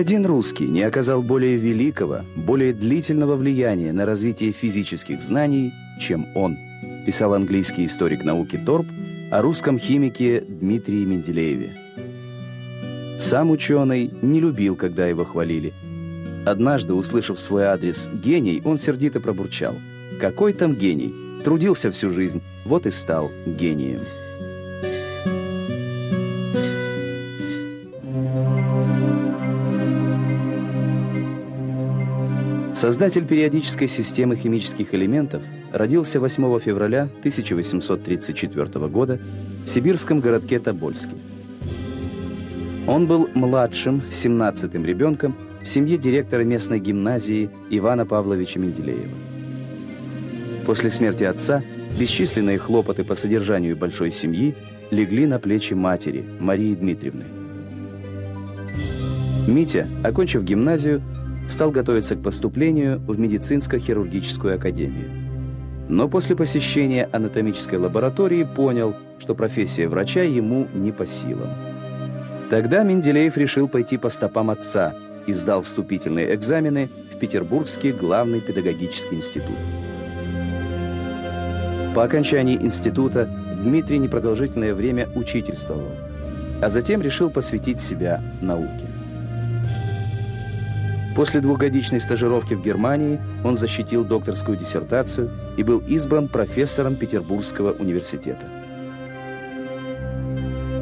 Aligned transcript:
Один 0.00 0.24
русский 0.24 0.66
не 0.66 0.80
оказал 0.80 1.22
более 1.22 1.56
великого, 1.56 2.20
более 2.34 2.72
длительного 2.72 3.36
влияния 3.36 3.92
на 3.92 4.06
развитие 4.06 4.50
физических 4.50 5.20
знаний, 5.20 5.74
чем 6.00 6.26
он, 6.34 6.56
писал 7.04 7.34
английский 7.34 7.84
историк 7.84 8.24
науки 8.24 8.56
Торп 8.56 8.86
о 9.30 9.42
русском 9.42 9.78
химике 9.78 10.40
Дмитрии 10.40 11.04
Менделееве. 11.04 11.76
Сам 13.18 13.50
ученый 13.50 14.10
не 14.22 14.40
любил, 14.40 14.74
когда 14.74 15.06
его 15.06 15.26
хвалили. 15.26 15.74
Однажды, 16.46 16.94
услышав 16.94 17.38
свой 17.38 17.64
адрес 17.64 18.08
«гений», 18.10 18.62
он 18.64 18.78
сердито 18.78 19.20
пробурчал. 19.20 19.74
«Какой 20.18 20.54
там 20.54 20.76
гений? 20.76 21.42
Трудился 21.44 21.92
всю 21.92 22.08
жизнь, 22.08 22.40
вот 22.64 22.86
и 22.86 22.90
стал 22.90 23.30
гением». 23.44 24.00
Создатель 32.80 33.26
периодической 33.26 33.88
системы 33.88 34.36
химических 34.36 34.94
элементов 34.94 35.42
родился 35.70 36.18
8 36.18 36.60
февраля 36.60 37.10
1834 37.18 38.88
года 38.88 39.18
в 39.66 39.68
сибирском 39.68 40.20
городке 40.20 40.58
Тобольске. 40.58 41.12
Он 42.86 43.06
был 43.06 43.28
младшим, 43.34 44.00
17-м 44.10 44.82
ребенком 44.86 45.36
в 45.62 45.68
семье 45.68 45.98
директора 45.98 46.42
местной 46.42 46.80
гимназии 46.80 47.50
Ивана 47.68 48.06
Павловича 48.06 48.58
Менделеева. 48.58 49.12
После 50.64 50.88
смерти 50.88 51.24
отца 51.24 51.62
бесчисленные 51.98 52.56
хлопоты 52.56 53.04
по 53.04 53.14
содержанию 53.14 53.76
большой 53.76 54.10
семьи 54.10 54.54
легли 54.90 55.26
на 55.26 55.38
плечи 55.38 55.74
матери, 55.74 56.24
Марии 56.38 56.74
Дмитриевны. 56.74 57.26
Митя, 59.46 59.86
окончив 60.02 60.44
гимназию, 60.44 61.02
стал 61.50 61.70
готовиться 61.70 62.16
к 62.16 62.22
поступлению 62.22 63.00
в 63.00 63.18
медицинско-хирургическую 63.18 64.54
академию. 64.54 65.10
Но 65.88 66.08
после 66.08 66.36
посещения 66.36 67.08
анатомической 67.12 67.78
лаборатории 67.78 68.44
понял, 68.44 68.94
что 69.18 69.34
профессия 69.34 69.88
врача 69.88 70.22
ему 70.22 70.68
не 70.72 70.92
по 70.92 71.06
силам. 71.06 71.50
Тогда 72.48 72.84
Менделеев 72.84 73.36
решил 73.36 73.68
пойти 73.68 73.96
по 73.96 74.08
стопам 74.08 74.50
отца 74.50 74.94
и 75.26 75.32
сдал 75.32 75.62
вступительные 75.62 76.34
экзамены 76.34 76.88
в 77.14 77.18
Петербургский 77.18 77.92
главный 77.92 78.40
педагогический 78.40 79.16
институт. 79.16 79.56
По 81.94 82.04
окончании 82.04 82.56
института 82.56 83.28
Дмитрий 83.62 83.98
непродолжительное 83.98 84.74
время 84.74 85.08
учительствовал, 85.14 85.90
а 86.62 86.70
затем 86.70 87.02
решил 87.02 87.30
посвятить 87.30 87.80
себя 87.80 88.22
науке. 88.40 88.89
После 91.14 91.40
двухгодичной 91.40 92.00
стажировки 92.00 92.54
в 92.54 92.62
Германии 92.62 93.20
он 93.44 93.56
защитил 93.56 94.04
докторскую 94.04 94.56
диссертацию 94.56 95.30
и 95.56 95.62
был 95.62 95.80
избран 95.80 96.28
профессором 96.28 96.94
Петербургского 96.94 97.72
университета. 97.72 98.46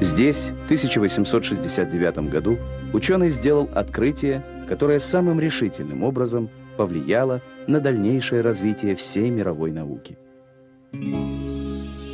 Здесь, 0.00 0.50
в 0.62 0.64
1869 0.64 2.30
году, 2.30 2.58
ученый 2.92 3.30
сделал 3.30 3.68
открытие, 3.74 4.44
которое 4.68 4.98
самым 4.98 5.40
решительным 5.40 6.02
образом 6.02 6.50
повлияло 6.76 7.42
на 7.66 7.80
дальнейшее 7.80 8.40
развитие 8.40 8.96
всей 8.96 9.30
мировой 9.30 9.72
науки. 9.72 10.18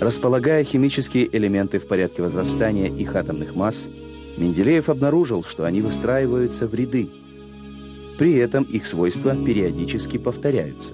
Располагая 0.00 0.64
химические 0.64 1.34
элементы 1.36 1.78
в 1.78 1.86
порядке 1.86 2.22
возрастания 2.22 2.88
их 2.88 3.14
атомных 3.16 3.54
масс, 3.54 3.88
Менделеев 4.36 4.88
обнаружил, 4.88 5.44
что 5.44 5.64
они 5.64 5.82
выстраиваются 5.82 6.66
в 6.66 6.74
ряды, 6.74 7.10
при 8.20 8.34
этом 8.34 8.64
их 8.64 8.84
свойства 8.84 9.34
периодически 9.34 10.18
повторяются. 10.18 10.92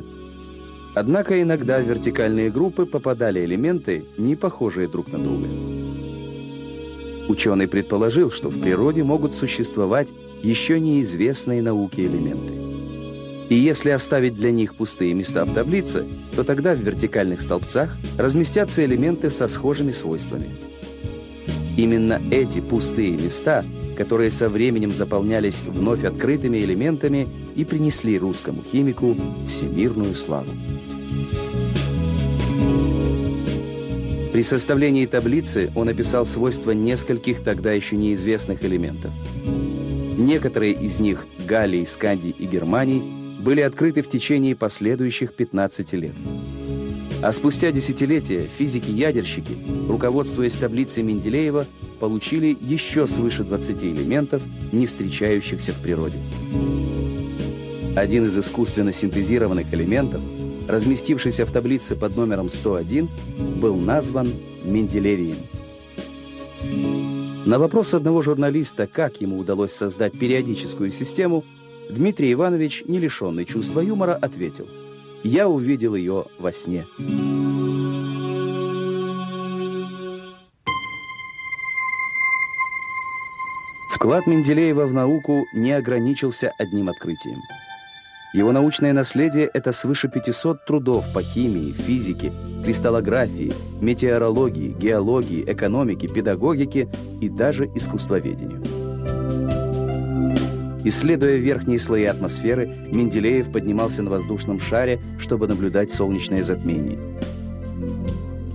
Однако 0.95 1.43
иногда 1.43 1.81
в 1.81 1.83
вертикальные 1.83 2.53
группы 2.53 2.87
попадали 2.87 3.45
элементы, 3.45 4.05
не 4.17 4.37
похожие 4.37 4.87
друг 4.87 5.11
на 5.11 5.19
друга. 5.19 5.49
Ученый 7.27 7.67
предположил, 7.67 8.31
что 8.31 8.49
в 8.49 8.61
природе 8.61 9.03
могут 9.03 9.35
существовать 9.35 10.07
еще 10.45 10.79
неизвестные 10.79 11.63
науке 11.63 12.03
элементы. 12.03 12.53
И 13.49 13.57
если 13.57 13.91
оставить 13.91 14.37
для 14.37 14.53
них 14.53 14.77
пустые 14.77 15.13
места 15.13 15.45
в 15.45 15.53
таблице, 15.53 16.05
то 16.37 16.45
тогда 16.45 16.77
в 16.77 16.79
вертикальных 16.79 17.41
столбцах 17.41 17.97
разместятся 18.17 18.85
элементы 18.85 19.31
со 19.31 19.49
схожими 19.49 19.91
свойствами. 19.91 20.51
Именно 21.77 22.23
эти 22.31 22.61
пустые 22.61 23.17
места– 23.17 23.65
которые 23.97 24.31
со 24.31 24.49
временем 24.49 24.91
заполнялись 24.91 25.63
вновь 25.63 26.05
открытыми 26.05 26.59
элементами 26.59 27.27
и 27.55 27.65
принесли 27.65 28.19
русскому 28.19 28.63
химику 28.63 29.17
всемирную 29.49 30.15
славу. 30.15 30.51
При 34.33 34.43
составлении 34.43 35.07
таблицы 35.07 35.71
он 35.75 35.89
описал 35.89 36.27
свойства 36.27 36.73
нескольких 36.73 37.43
тогда 37.43 37.73
еще 37.73 37.97
неизвестных 37.97 38.63
элементов. 38.65 39.11
Некоторые 40.19 40.75
из 40.75 41.01
них, 41.01 41.27
галлий, 41.47 41.87
скандий 41.87 42.35
и 42.39 42.47
германий, 42.47 43.03
были 43.39 43.63
открыты 43.63 44.03
в 44.03 44.11
течение 44.11 44.55
последующих 44.55 45.33
15 45.33 45.93
лет. 45.95 46.13
А 47.27 47.33
спустя 47.33 47.73
десятилетия 47.73 48.39
физики-ядерщики, 48.39 49.57
руководствуясь 49.89 50.53
таблицей 50.53 51.03
Менделеева, 51.03 51.67
получили 51.99 52.57
еще 52.61 53.09
свыше 53.09 53.43
20 53.43 53.83
элементов, 53.83 54.45
не 54.71 54.87
встречающихся 54.87 55.73
в 55.73 55.83
природе. 55.83 56.19
Один 57.97 58.23
из 58.23 58.39
искусственно 58.39 58.93
синтезированных 58.93 59.75
элементов, 59.75 60.21
разместившийся 60.69 61.47
в 61.47 61.51
таблице 61.51 61.97
под 61.97 62.17
номером 62.17 62.49
101, 62.49 63.09
был 63.61 63.75
назван 63.75 64.29
Менделевием. 64.63 65.39
На 67.45 67.59
вопрос 67.59 67.93
одного 67.93 68.23
журналиста, 68.23 68.87
как 68.87 69.21
ему 69.21 69.39
удалось 69.39 69.73
создать 69.73 70.17
периодическую 70.17 70.93
систему, 70.93 71.45
Дмитрий 71.91 72.33
Иванович, 72.35 72.85
не 72.87 73.01
лишенный 73.01 73.47
чувства 73.47 73.81
юмора, 73.81 74.15
ответил 74.15 74.69
«Я 75.23 75.49
увидел 75.49 75.95
ее 75.95 76.27
во 76.39 76.53
сне». 76.53 76.87
Вклад 83.97 84.27
Менделеева 84.27 84.85
в 84.85 84.93
науку 84.93 85.47
не 85.55 85.73
ограничился 85.73 86.53
одним 86.59 86.89
открытием. 86.91 87.39
Его 88.35 88.53
научное 88.53 88.93
наследие– 88.93 89.51
это 89.55 89.73
свыше 89.73 90.09
500 90.09 90.67
трудов 90.67 91.11
по 91.15 91.23
химии, 91.23 91.73
физике, 91.73 92.31
кристаллографии, 92.63 93.53
метеорологии, 93.81 94.77
геологии, 94.79 95.43
экономике, 95.47 96.09
педагогике 96.09 96.89
и 97.23 97.31
даже 97.31 97.65
искусствоведению. 97.75 98.86
Исследуя 100.89 101.35
верхние 101.35 101.81
слои 101.81 102.05
атмосферы, 102.05 102.69
Менделеев 102.93 103.51
поднимался 103.51 104.05
на 104.05 104.11
воздушном 104.11 104.61
шаре, 104.61 105.01
чтобы 105.19 105.49
наблюдать 105.49 105.91
солнечное 105.91 106.45
затмение. 106.45 106.97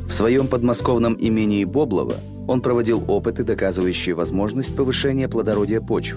В 0.07 0.13
своем 0.13 0.47
подмосковном 0.47 1.17
имении 1.19 1.66
Боблово 1.66 2.16
он 2.47 2.61
проводил 2.61 3.03
опыты, 3.09 3.43
доказывающие 3.43 4.16
возможность 4.16 4.73
повышения 4.73 5.28
плодородия 5.28 5.81
почв. 5.81 6.16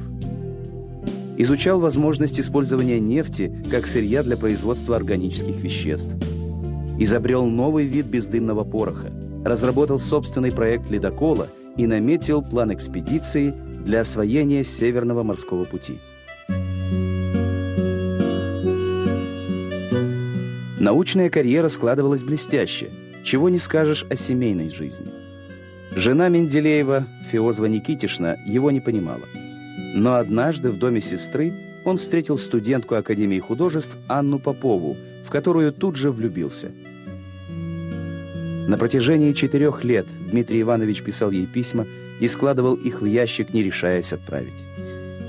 Изучал 1.36 1.80
возможность 1.80 2.38
использования 2.38 3.00
нефти 3.00 3.52
как 3.68 3.88
сырья 3.88 4.22
для 4.22 4.36
производства 4.36 4.94
органических 4.94 5.56
веществ. 5.56 6.12
Изобрел 6.96 7.44
новый 7.44 7.86
вид 7.86 8.06
бездымного 8.06 8.62
пороха, 8.62 9.10
разработал 9.44 9.98
собственный 9.98 10.52
проект 10.52 10.88
ледокола 10.90 11.48
и 11.76 11.88
наметил 11.88 12.40
план 12.40 12.72
экспедиции 12.72 13.52
для 13.84 14.00
освоения 14.00 14.64
Северного 14.64 15.22
морского 15.22 15.64
пути. 15.64 16.00
Научная 20.78 21.30
карьера 21.30 21.68
складывалась 21.68 22.24
блестяще, 22.24 22.90
чего 23.24 23.48
не 23.48 23.58
скажешь 23.58 24.04
о 24.10 24.16
семейной 24.16 24.70
жизни– 24.70 25.08
Жена 25.96 26.28
Менделеева, 26.28 27.06
Феозва 27.30 27.66
Никитишна, 27.66 28.36
его 28.44 28.72
не 28.72 28.80
понимала. 28.80 29.22
Но 29.94 30.16
однажды 30.16 30.72
в 30.72 30.78
доме 30.78 31.00
сестры 31.00 31.54
он 31.84 31.98
встретил 31.98 32.36
студентку 32.36 32.96
Академии 32.96 33.38
художеств 33.38 33.96
Анну 34.08 34.40
Попову, 34.40 34.96
в 35.24 35.30
которую 35.30 35.72
тут 35.72 35.94
же 35.94 36.10
влюбился. 36.10 36.72
На 38.66 38.78
протяжении 38.78 39.32
четырех 39.32 39.84
лет 39.84 40.06
Дмитрий 40.30 40.62
Иванович 40.62 41.02
писал 41.02 41.30
ей 41.30 41.46
письма 41.46 41.86
и 42.20 42.28
складывал 42.28 42.74
их 42.74 43.00
в 43.00 43.04
ящик, 43.04 43.52
не 43.52 43.62
решаясь 43.62 44.12
отправить. 44.12 44.64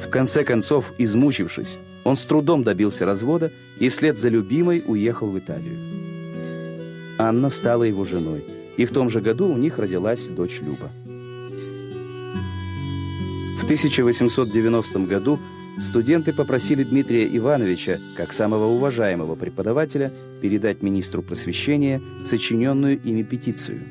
В 0.04 0.10
конце 0.10 0.44
концов, 0.44 0.94
измучившись, 0.98 1.80
он 2.04 2.16
с 2.16 2.26
трудом 2.26 2.64
добился 2.64 3.06
развода 3.06 3.52
и 3.80 3.90
вслед 3.90 4.18
за 4.18 4.30
любимой 4.30 4.84
уехал 4.86 5.30
в 5.30 5.40
Италию. 5.40 5.80
Анна 7.18 7.50
стала 7.50 7.84
его 7.84 8.06
женой– 8.06 8.44
и 8.78 8.86
в 8.86 8.92
том 8.92 9.10
же 9.10 9.22
году 9.22 9.48
у 9.48 9.58
них 9.58 9.78
родилась 9.80 10.28
дочь 10.28 10.60
Люба. 10.62 10.90
В 13.60 13.64
1890 13.64 15.00
году 15.00 15.40
студенты 15.82 16.34
попросили 16.34 16.84
Дмитрия 16.84 17.28
Ивановича, 17.38 17.98
как 18.18 18.34
самого 18.34 18.66
уважаемого 18.66 19.36
преподавателя, 19.36 20.12
передать 20.42 20.82
министру 20.82 21.22
просвещения 21.22 22.02
сочиненную 22.24 23.02
ими 23.02 23.24
петицию. 23.24 23.82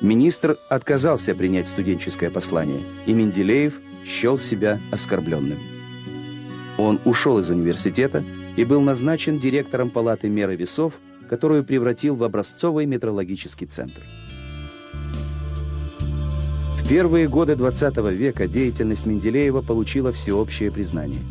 Министр 0.00 0.56
отказался 0.68 1.34
принять 1.34 1.68
студенческое 1.68 2.30
послание, 2.30 2.80
и 3.06 3.12
Менделеев 3.12 3.80
счел 4.04 4.36
себя 4.36 4.80
оскорбленным. 4.90 5.58
Он 6.78 7.00
ушел 7.04 7.38
из 7.38 7.50
университета 7.50 8.24
и 8.56 8.64
был 8.64 8.80
назначен 8.80 9.38
директором 9.38 9.90
палаты 9.90 10.28
меры 10.28 10.56
весов, 10.56 10.94
которую 11.28 11.64
превратил 11.64 12.16
в 12.16 12.24
образцовый 12.24 12.86
метрологический 12.86 13.66
центр. 13.66 14.02
Первые 16.92 17.26
годы 17.26 17.54
XX 17.54 18.12
века 18.12 18.46
деятельность 18.46 19.06
Менделеева 19.06 19.62
получила 19.62 20.12
всеобщее 20.12 20.70
признание. 20.70 21.22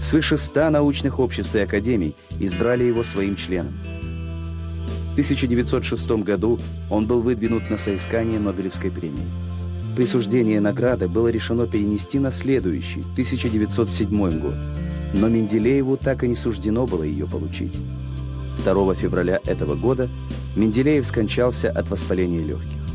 Свыше 0.00 0.36
ста 0.36 0.70
научных 0.70 1.20
обществ 1.20 1.54
и 1.54 1.60
академий 1.60 2.16
избрали 2.40 2.82
его 2.82 3.04
своим 3.04 3.36
членом. 3.36 3.78
В 5.10 5.12
1906 5.12 6.10
году 6.24 6.58
он 6.90 7.06
был 7.06 7.22
выдвинут 7.22 7.70
на 7.70 7.78
соискание 7.78 8.40
Нобелевской 8.40 8.90
премии. 8.90 9.30
Присуждение 9.94 10.60
награды 10.60 11.06
было 11.06 11.28
решено 11.28 11.68
перенести 11.68 12.18
на 12.18 12.32
следующий, 12.32 13.02
1907 13.12 14.40
год, 14.40 14.56
но 15.14 15.28
Менделееву 15.28 15.96
так 15.96 16.24
и 16.24 16.28
не 16.28 16.34
суждено 16.34 16.88
было 16.88 17.04
ее 17.04 17.28
получить. 17.28 17.76
2 18.64 18.94
февраля 18.94 19.38
этого 19.46 19.76
года 19.76 20.08
Менделеев 20.56 21.06
скончался 21.06 21.70
от 21.70 21.88
воспаления 21.88 22.42
легких. 22.42 22.85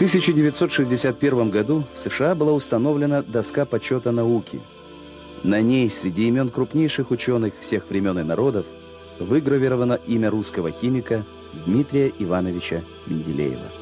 1961 0.00 1.50
году 1.50 1.84
в 1.94 2.00
США 2.00 2.34
была 2.34 2.52
установлена 2.52 3.20
доска 3.22 3.66
почета 3.66 4.12
науки. 4.12 4.62
На 5.42 5.60
ней 5.60 5.90
среди 5.90 6.28
имен 6.28 6.48
крупнейших 6.48 7.10
ученых 7.10 7.52
всех 7.60 7.90
времен 7.90 8.18
и 8.18 8.22
народов 8.22 8.64
выгравировано 9.18 10.00
имя 10.06 10.30
русского 10.30 10.70
химика 10.70 11.26
Дмитрия 11.66 12.10
Ивановича 12.18 12.80
Менделеева. 13.04 13.79